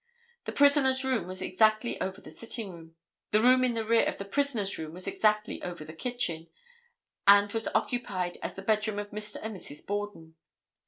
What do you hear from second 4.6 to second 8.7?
room was exactly over the kitchen, and was occupied as the